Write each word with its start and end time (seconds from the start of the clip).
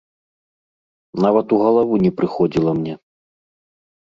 Нават 1.25 1.47
у 1.57 1.61
галаву 1.65 1.93
не 2.07 2.11
прыходзіла 2.23 2.71
мне. 2.81 2.93